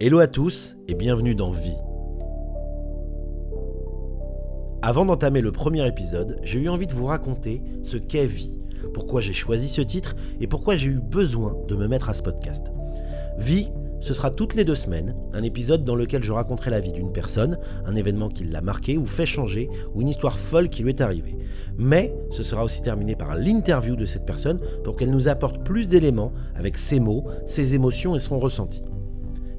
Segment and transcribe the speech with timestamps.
[0.00, 1.74] Hello à tous et bienvenue dans Vie.
[4.80, 8.60] Avant d'entamer le premier épisode, j'ai eu envie de vous raconter ce qu'est Vie,
[8.94, 12.22] pourquoi j'ai choisi ce titre et pourquoi j'ai eu besoin de me mettre à ce
[12.22, 12.68] podcast.
[13.38, 16.92] Vie, ce sera toutes les deux semaines, un épisode dans lequel je raconterai la vie
[16.92, 20.84] d'une personne, un événement qui l'a marqué ou fait changer, ou une histoire folle qui
[20.84, 21.36] lui est arrivée.
[21.76, 25.88] Mais ce sera aussi terminé par l'interview de cette personne pour qu'elle nous apporte plus
[25.88, 28.84] d'éléments avec ses mots, ses émotions et son ressenti.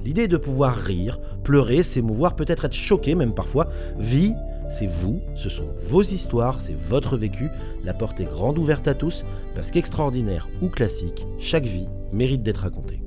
[0.02, 3.68] L'idée de pouvoir rire, pleurer, s'émouvoir, peut-être être choqué même parfois.
[3.98, 4.34] Vie,
[4.70, 7.50] c'est vous, ce sont vos histoires, c'est votre vécu.
[7.84, 12.62] La porte est grande ouverte à tous, parce qu'extraordinaire ou classique, chaque vie mérite d'être
[12.62, 13.02] racontée.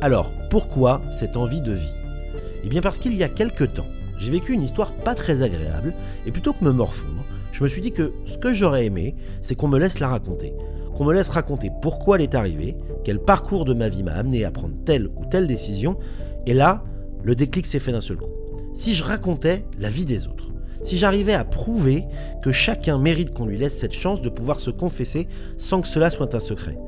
[0.00, 1.94] Alors, pourquoi cette envie de vie?
[2.62, 3.86] Eh bien parce qu'il y a quelque temps,
[4.18, 5.92] j'ai vécu une histoire pas très agréable,
[6.26, 9.54] et plutôt que me morfondre, je me suis dit que ce que j'aurais aimé, c'est
[9.54, 10.52] qu'on me laisse la raconter.
[10.94, 14.44] Qu'on me laisse raconter pourquoi elle est arrivée, quel parcours de ma vie m'a amené
[14.44, 15.96] à prendre telle ou telle décision,
[16.46, 16.84] et là,
[17.22, 18.30] le déclic s'est fait d'un seul coup.
[18.74, 20.50] Si je racontais la vie des autres,
[20.82, 22.04] si j'arrivais à prouver
[22.42, 26.10] que chacun mérite qu'on lui laisse cette chance de pouvoir se confesser sans que cela
[26.10, 26.78] soit un secret,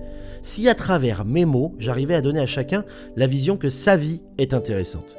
[0.43, 2.85] si à travers mes mots, j'arrivais à donner à chacun
[3.17, 5.17] la vision que sa vie est intéressante.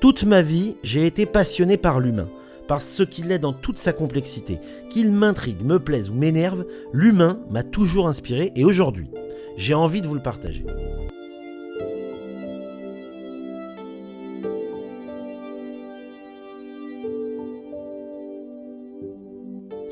[0.00, 2.28] Toute ma vie, j'ai été passionné par l'humain,
[2.68, 4.58] par ce qu'il est dans toute sa complexité.
[4.90, 9.10] Qu'il m'intrigue, me plaise ou m'énerve, l'humain m'a toujours inspiré et aujourd'hui,
[9.56, 10.64] j'ai envie de vous le partager.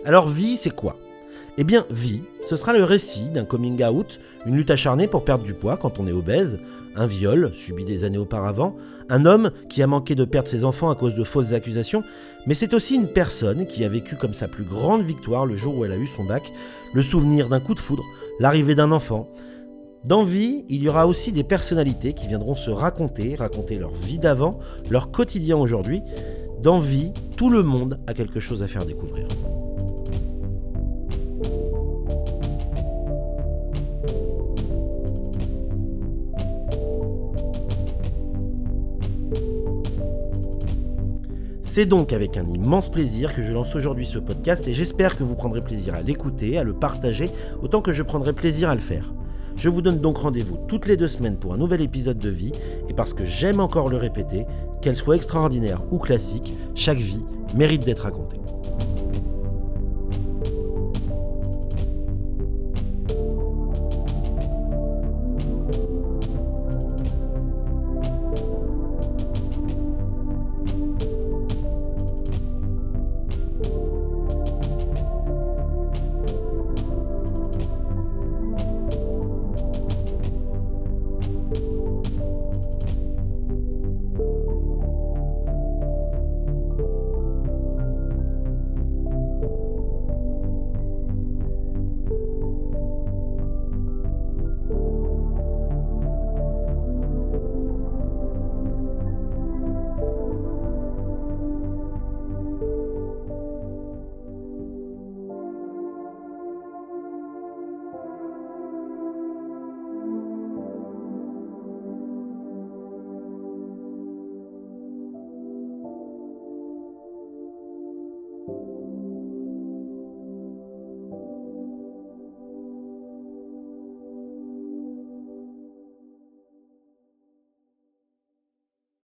[0.05, 0.97] Alors vie, c'est quoi?
[1.59, 5.43] Eh bien, vie, ce sera le récit d'un coming out, une lutte acharnée pour perdre
[5.43, 6.61] du poids quand on est obèse,
[6.97, 8.77] un viol subi des années auparavant,
[9.09, 12.03] un homme qui a manqué de perdre ses enfants à cause de fausses accusations,
[12.47, 15.77] mais c'est aussi une personne qui a vécu comme sa plus grande victoire le jour
[15.77, 16.43] où elle a eu son bac,
[16.95, 18.05] le souvenir d'un coup de foudre,
[18.41, 19.29] l'arrivée d'un enfant.
[20.05, 24.19] Dans Vie, il y aura aussi des personnalités qui viendront se raconter, raconter leur vie
[24.19, 26.03] d'avant, leur quotidien aujourd'hui.
[26.63, 29.27] Dans Vie, tout le monde a quelque chose à faire découvrir.
[41.77, 45.25] C'est donc avec un immense plaisir que je lance aujourd'hui ce podcast et j'espère que
[45.25, 47.29] vous prendrez plaisir à l'écouter, à le partager,
[47.61, 49.13] autant que je prendrai plaisir à le faire.
[49.57, 52.53] Je vous donne donc rendez-vous toutes les deux semaines pour un nouvel épisode de vie,
[52.89, 54.47] et parce que j'aime encore le répéter,
[54.81, 57.21] qu'elle soit extraordinaire ou classique, chaque vie
[57.55, 58.41] mérite d'être racontée.